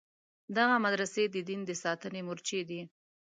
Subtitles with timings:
[0.57, 2.81] دغه مدرسې د دین د ساتنې مورچې دي.